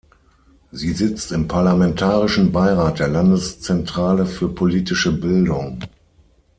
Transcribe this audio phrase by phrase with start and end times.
[0.71, 5.77] Sie sitzt im parlamentarischen Beirat der Landeszentrale für politische Bildung.